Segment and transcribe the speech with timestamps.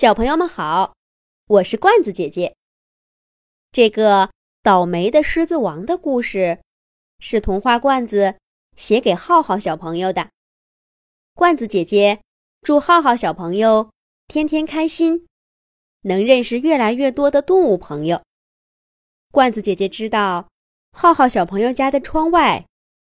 [0.00, 0.94] 小朋友们好，
[1.46, 2.56] 我是罐子姐姐。
[3.70, 4.30] 这个
[4.62, 6.62] 倒霉的狮子王的故事，
[7.18, 8.36] 是童话罐子
[8.74, 10.30] 写给浩浩小朋友的。
[11.34, 12.22] 罐子姐姐
[12.62, 13.90] 祝浩浩小朋友
[14.26, 15.26] 天天开心，
[16.04, 18.22] 能认识越来越多的动物朋友。
[19.30, 20.48] 罐子姐姐知道，
[20.92, 22.64] 浩浩小朋友家的窗外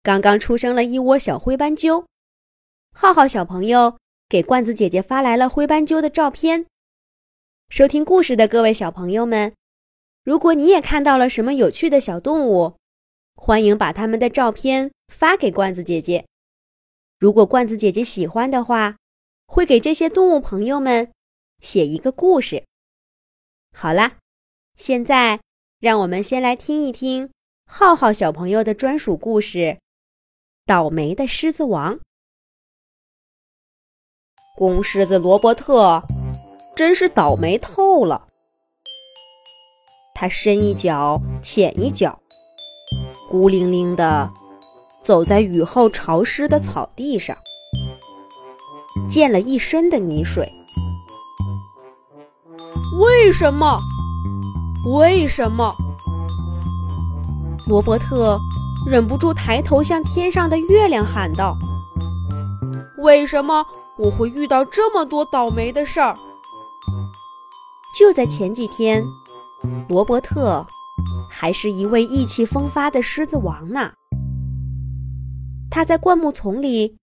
[0.05, 2.07] 刚刚出生了一窝小灰斑鸠。
[2.93, 3.99] 浩浩小朋友。
[4.29, 6.67] 给罐子姐姐发来了灰斑鸠的照片。
[7.69, 9.53] 收听故事的各位小朋友们，
[10.23, 12.77] 如果你也看到了什么有趣的小动物，
[13.35, 16.27] 欢迎把他们的照片发给罐子姐姐。
[17.19, 18.97] 如果罐子姐姐喜欢的话，
[19.47, 21.13] 会给这些动物朋友们
[21.61, 22.65] 写一个故事。
[23.75, 24.19] 好啦，
[24.77, 25.41] 现在
[25.81, 27.31] 让我们先来听一听
[27.67, 29.59] 浩浩小朋友的专属故事
[30.65, 31.97] 《倒霉的狮子王》。
[34.57, 36.03] 公狮子罗伯特
[36.77, 38.27] 真是倒霉透了。
[40.15, 42.19] 他深一脚浅一脚，
[43.31, 44.31] 孤零零的
[45.03, 47.35] 走在雨后潮湿的草地上，
[49.09, 50.47] 溅了一身的泥水。
[53.01, 53.81] 为什么？
[54.99, 55.75] 为什么？
[57.67, 58.39] 罗伯特
[58.87, 61.57] 忍不住抬头向天上的月亮喊道
[63.03, 63.65] ：“为什么？”
[63.99, 66.15] 我会遇到这么多倒霉的事儿。
[67.97, 69.03] 就在前几天，
[69.89, 70.63] 罗伯特
[71.31, 73.95] 还是一位意气风发的狮子王呢。
[75.71, 76.95] 他在灌木丛里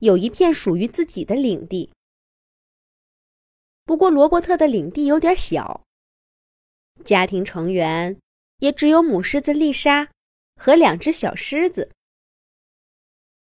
[0.00, 1.90] 有一片属于自己的领地。
[3.86, 5.82] 不过，罗伯特的领地有点小，
[7.06, 8.14] 家庭成员
[8.58, 10.10] 也只有母狮子丽莎
[10.56, 11.90] 和两只小狮子。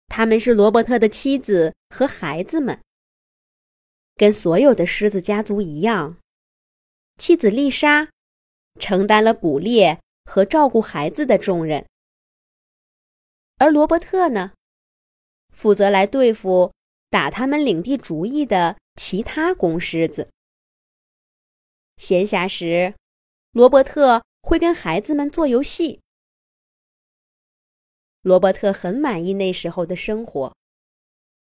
[0.07, 2.81] 他们是罗伯特的妻子和孩子们，
[4.16, 6.17] 跟所有的狮子家族一样，
[7.17, 8.09] 妻子丽莎
[8.79, 11.87] 承担了捕猎和照顾孩子的重任，
[13.57, 14.53] 而罗伯特呢，
[15.50, 16.73] 负责来对付
[17.09, 20.29] 打他们领地主意的其他公狮子。
[21.97, 22.94] 闲暇时，
[23.51, 26.01] 罗伯特会跟孩子们做游戏。
[28.22, 30.56] 罗伯特很满意那时候的生活。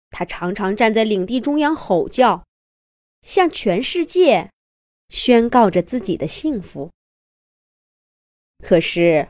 [0.09, 2.46] 他常常站在领地中央吼叫，
[3.23, 4.51] 向全世界
[5.09, 6.91] 宣告着自己的幸福。
[8.63, 9.28] 可是，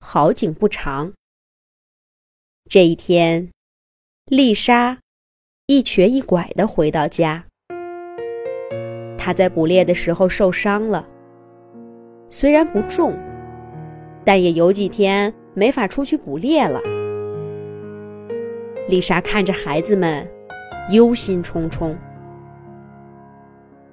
[0.00, 1.12] 好景不长。
[2.68, 3.50] 这一天，
[4.26, 4.98] 丽莎
[5.66, 7.46] 一瘸一拐的回到家。
[9.16, 11.08] 她在捕猎的时候受伤了，
[12.30, 13.16] 虽然不重，
[14.24, 15.34] 但也有几天。
[15.58, 16.82] 没法出去捕猎了。
[18.90, 20.30] 丽莎看着孩子们，
[20.90, 21.96] 忧心忡忡。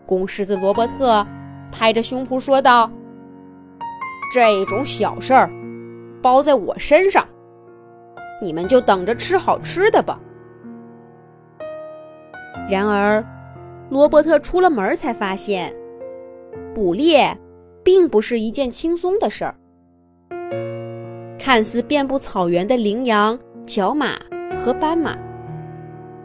[0.06, 1.25] 公狮子罗伯特
[1.72, 2.91] 拍着胸脯说道
[4.34, 5.50] ：“这种小事儿
[6.22, 7.25] 包在我身上，
[8.42, 10.19] 你们就等着吃好吃的吧。”
[12.69, 13.24] 然而，
[13.90, 15.74] 罗伯特出了门才发现，
[16.74, 17.36] 捕猎
[17.84, 19.56] 并不是一件轻松的事儿。
[21.38, 24.13] 看似遍布草原的羚羊、角马
[24.63, 25.18] 和斑马，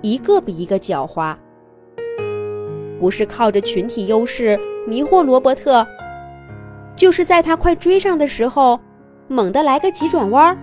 [0.00, 1.36] 一个比一个狡猾。
[2.98, 5.86] 不是靠着群体优势迷惑罗伯特，
[6.96, 8.78] 就是在他快追上的时候，
[9.28, 10.56] 猛地来个急转弯。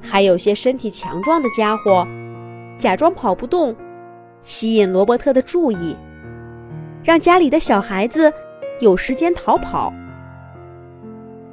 [0.00, 2.06] 还有些身体强壮的家伙，
[2.78, 3.74] 假装跑不动，
[4.42, 5.96] 吸引罗伯特的注意，
[7.02, 8.32] 让家里的小孩子
[8.80, 9.92] 有时间逃跑。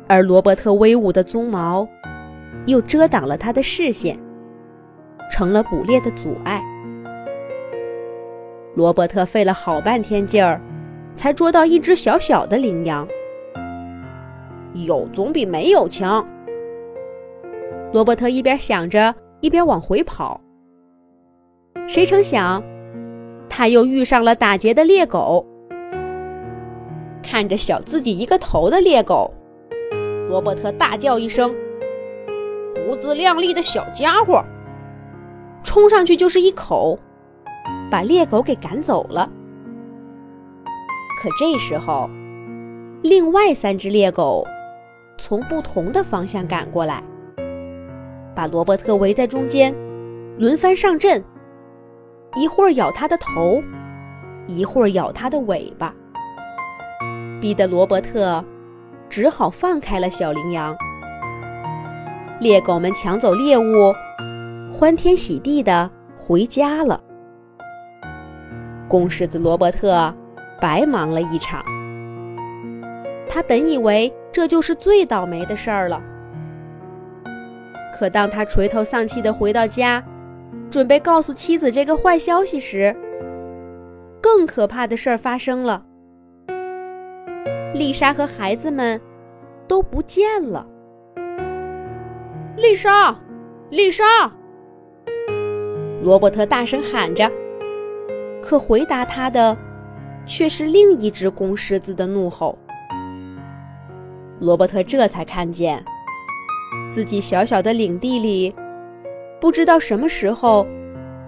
[0.08, 1.88] 而罗伯特威武的鬃毛，
[2.66, 4.18] 又遮挡了他的视线，
[5.30, 6.64] 成了捕猎的阻碍。
[8.78, 10.62] 罗伯特费了好半天劲儿，
[11.16, 13.08] 才捉到一只小小的羚羊。
[14.76, 16.24] 有总比没有强。
[17.92, 20.40] 罗伯特一边想着，一边往回跑。
[21.88, 22.62] 谁成想，
[23.50, 25.44] 他又遇上了打劫的猎狗。
[27.24, 29.34] 看着小自己一个头的猎狗。
[30.30, 31.52] 罗伯特大叫一声
[32.86, 34.46] ：“不自量力的小家伙！”
[35.66, 37.00] 冲上去就是一口，
[37.90, 39.30] 把猎狗给赶走了。
[41.22, 42.10] 可这时候，
[43.02, 44.46] 另外三只猎狗
[45.18, 47.04] 从不同的方向赶过来，
[48.36, 49.74] 把罗伯特围在中间，
[50.38, 51.24] 轮番上阵，
[52.36, 53.62] 一会儿咬他的头，
[54.48, 55.94] 一会儿咬他的尾巴，
[57.42, 58.44] 逼得罗伯特。
[59.10, 60.76] 只好放开了小羚羊。
[62.42, 63.96] 猎狗们抢走猎物，
[64.70, 67.02] 欢天喜地的回家了。
[68.88, 70.14] 公狮子罗伯特
[70.60, 71.64] 白忙了一场。
[73.30, 76.02] 他本以为这就是最倒霉的事儿了，
[77.94, 80.04] 可当他垂头丧气地回到家，
[80.70, 82.96] 准备告诉妻子这个坏消息时，
[84.22, 85.84] 更可怕的事儿发生了。
[87.74, 89.00] 丽莎和孩子们
[89.68, 90.66] 都不见了。
[92.56, 93.16] 丽莎，
[93.70, 94.04] 丽莎！
[96.02, 97.30] 罗伯特大声喊着，
[98.48, 99.58] 可回答他的
[100.26, 102.58] 却是另一只公狮子的怒吼。
[104.40, 105.84] 罗伯特这才看见，
[106.90, 108.56] 自己小小的领地里，
[109.42, 110.66] 不知道什么时候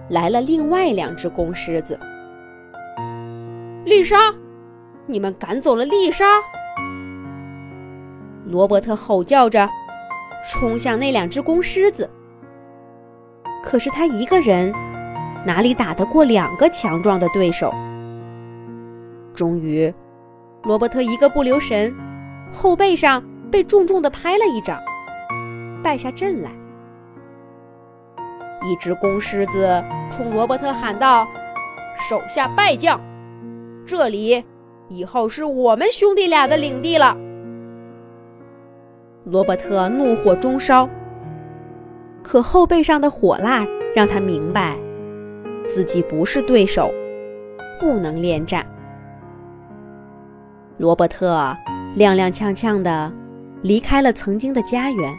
[0.08, 2.00] 来了另外两只公狮子。
[3.84, 4.16] 丽莎，
[5.06, 6.24] 你们赶走了丽莎！
[8.46, 9.68] 罗伯特吼叫着，
[10.50, 12.08] 冲向那两只公狮子。
[13.62, 14.72] 可是他一个人，
[15.44, 17.72] 哪里打得过两个强壮的对手？
[19.34, 19.92] 终于，
[20.64, 21.94] 罗伯特一个不留神。
[22.52, 24.80] 后背上被重重的拍了一掌，
[25.84, 26.50] 败下阵来。
[28.62, 31.26] 一只公狮子冲罗伯特喊道
[31.96, 33.00] ：“手下败将，
[33.86, 34.44] 这里
[34.88, 37.16] 以后是我们兄弟俩的领地了。”
[39.24, 40.88] 罗伯特怒火中烧，
[42.22, 43.64] 可后背上的火辣
[43.94, 44.76] 让他明白，
[45.70, 46.92] 自己不是对手，
[47.80, 48.66] 不能恋战。
[50.76, 51.56] 罗伯特。
[51.96, 53.12] 踉踉跄跄地
[53.62, 55.12] 离开了曾经的家园。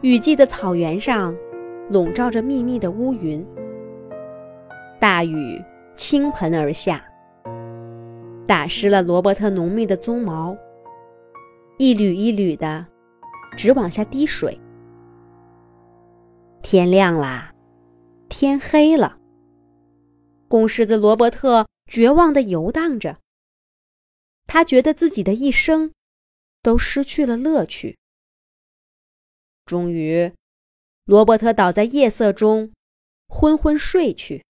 [0.00, 1.32] 雨季的草原上，
[1.90, 3.46] 笼罩着密密的乌云。
[4.98, 5.62] 大雨
[5.94, 7.04] 倾盆而下，
[8.48, 10.56] 打湿了罗伯特浓密的鬃毛，
[11.78, 12.84] 一缕一缕的，
[13.56, 14.60] 直往下滴水。
[16.62, 17.53] 天亮啦，
[18.36, 19.16] 天黑了。
[20.48, 23.20] 公狮子罗伯特绝望地游荡着。
[24.48, 25.92] 他觉得自己的一生
[26.60, 27.96] 都失去了乐趣。
[29.64, 30.32] 终于，
[31.04, 32.72] 罗伯特倒在夜色中，
[33.28, 34.44] 昏昏睡去。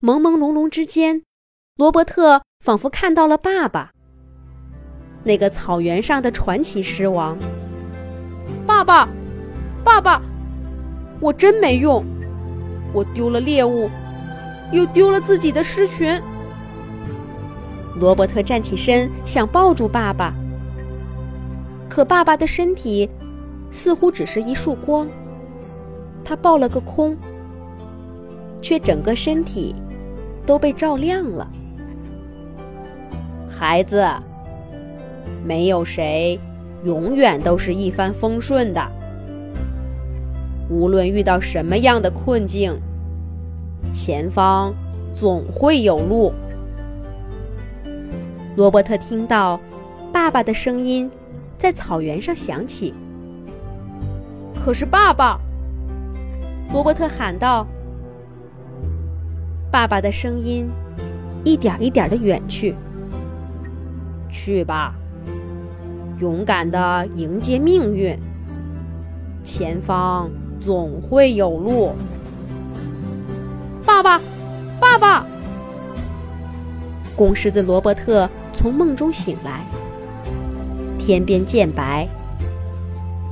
[0.00, 1.22] 朦朦胧胧之间，
[1.76, 3.92] 罗伯特仿佛看到了爸爸，
[5.22, 7.38] 那个草原上的传奇狮王。
[8.66, 9.08] 爸爸，
[9.84, 10.20] 爸爸，
[11.20, 12.04] 我真没用，
[12.92, 13.90] 我丢了猎物，
[14.72, 16.20] 又丢了自己的狮群。
[17.98, 20.34] 罗伯特站起身，想抱住爸爸，
[21.88, 23.08] 可爸爸的身体
[23.70, 25.06] 似乎只是一束光，
[26.24, 27.16] 他抱了个空，
[28.62, 29.74] 却整个身体
[30.46, 31.50] 都被照亮了。
[33.50, 34.08] 孩子，
[35.44, 36.40] 没有谁
[36.84, 38.80] 永远都是一帆风顺的，
[40.70, 42.76] 无论遇到什么样的困境，
[43.92, 44.72] 前方
[45.16, 46.32] 总会有路。
[48.56, 49.60] 罗伯特听到
[50.12, 51.10] 爸爸的声音
[51.58, 52.94] 在草原上响起。
[54.54, 55.40] 可是，爸爸，
[56.72, 57.66] 罗伯特喊道
[59.72, 60.68] ：“爸爸的声音
[61.42, 62.76] 一点一点的远去。
[64.28, 64.94] 去吧，
[66.20, 68.16] 勇敢的迎接命运，
[69.42, 71.92] 前方总会有路。”
[73.84, 74.20] 爸爸，
[74.78, 75.26] 爸爸，
[77.16, 78.28] 公狮子罗伯特。
[78.52, 79.64] 从梦中醒来，
[80.98, 82.06] 天边渐白。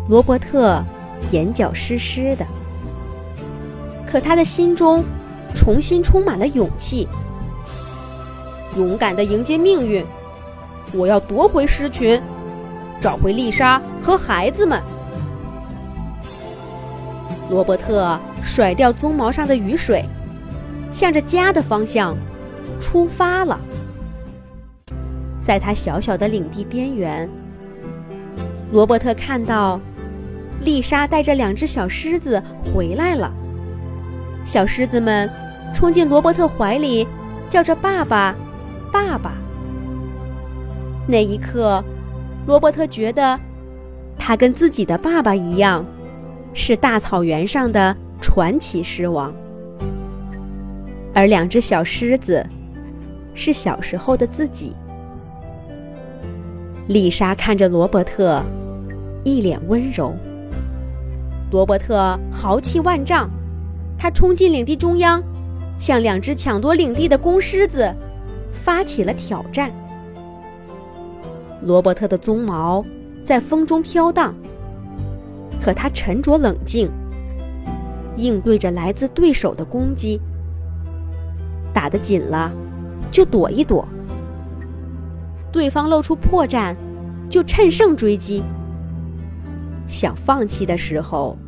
[0.09, 0.83] 罗伯特
[1.33, 2.47] 眼角湿湿的，
[4.07, 5.05] 可他的心中
[5.55, 7.07] 重新充满了勇气，
[8.77, 10.03] 勇敢的迎接命运。
[10.95, 12.23] 我要夺回狮群，
[13.03, 14.81] 找回丽莎和孩子们。
[17.51, 20.05] 罗伯特甩掉鬃毛上的雨水，
[20.93, 22.17] 向着家的方向
[22.81, 23.59] 出发了。
[25.43, 27.29] 在他小小的领地边缘，
[28.71, 29.81] 罗伯特看到
[30.61, 33.33] 丽莎带着两只小狮子回来了。
[34.45, 35.31] 小狮子们
[35.75, 37.07] 冲进罗伯特怀里，
[37.49, 38.35] 叫着“爸爸，
[38.93, 39.33] 爸爸”。
[41.09, 41.83] 那一刻，
[42.47, 43.39] 罗伯特觉得
[44.19, 45.83] 他跟自己的爸爸一样，
[46.61, 49.33] 是大草原上的传奇狮王，
[51.15, 52.45] 而两只小狮子
[53.33, 54.75] 是小时候的自己。
[56.89, 58.43] 丽莎看着罗伯特，
[59.23, 60.13] 一脸温柔。
[61.53, 63.31] 罗伯特豪气万丈，
[63.97, 65.23] 他冲进领地中央，
[65.79, 67.95] 向两只抢夺领地的公狮子
[68.51, 69.73] 发起了挑战。
[71.63, 72.85] 罗伯特的鬃毛
[73.25, 74.35] 在风中飘荡，
[75.61, 76.91] 可他沉着冷静，
[78.17, 80.21] 应对着来自对手的攻击。
[81.75, 82.53] 打得紧了，
[83.11, 83.87] 就躲一躲；
[85.53, 86.77] 对方露出破绽，
[87.31, 88.43] 就趁胜追击。
[89.87, 91.39] 想放弃的时候，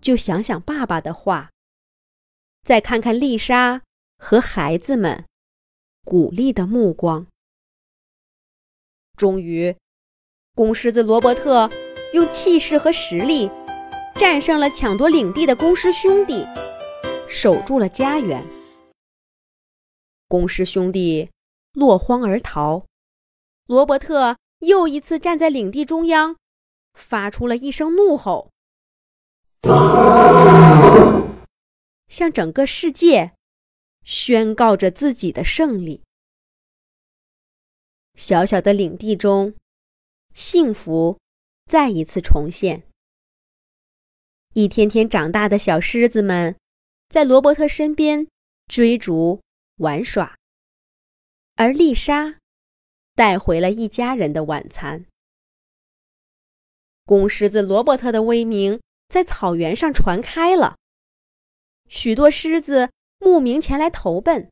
[0.00, 1.50] 就想想爸爸的话，
[2.62, 3.82] 再看看丽莎
[4.18, 5.24] 和孩子们
[6.04, 7.26] 鼓励的目光。
[9.16, 9.76] 终于，
[10.54, 11.68] 公狮子罗伯特
[12.12, 13.50] 用气势和实力
[14.16, 16.46] 战胜了抢夺领地的公狮兄弟，
[17.28, 18.46] 守住了家园。
[20.28, 21.30] 公狮兄弟
[21.72, 22.84] 落荒而逃，
[23.66, 26.36] 罗伯特又一次站在领地中央，
[26.92, 28.50] 发出了一声怒吼，
[32.08, 33.32] 向整个世界
[34.04, 36.02] 宣告着自己的胜利。
[38.14, 39.54] 小小的领地中，
[40.34, 41.18] 幸福
[41.66, 42.82] 再一次重现。
[44.54, 46.56] 一天天长大的小狮子们，
[47.08, 48.26] 在罗伯特身边
[48.66, 49.40] 追逐
[49.76, 50.36] 玩耍，
[51.56, 52.38] 而丽莎
[53.14, 55.06] 带回了一家人的晚餐。
[57.04, 60.76] 公狮子罗伯特的威名在草原上传开了，
[61.88, 64.50] 许多狮子慕名前来投奔。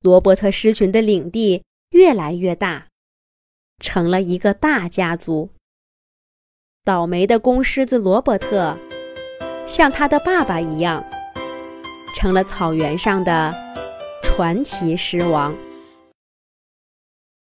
[0.00, 1.64] 罗伯特狮群的领地。
[1.92, 2.88] 越来越大，
[3.82, 5.50] 成了一个大家族。
[6.82, 8.78] 倒霉的公狮子罗伯特，
[9.66, 11.04] 像他的爸爸一样，
[12.16, 13.52] 成了草原上的
[14.22, 15.54] 传奇狮王。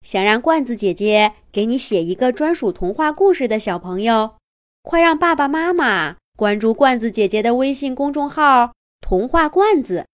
[0.02, 4.36] 想让罐子姐姐给你写一个专属童话故事的小朋友，
[4.84, 10.06] 快让爸爸妈妈关注罐子姐姐的微信公众号“童话罐子”，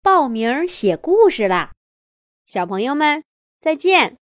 [0.00, 1.72] 报名写故事啦！
[2.46, 3.24] 小朋友们。
[3.60, 4.12] 再见。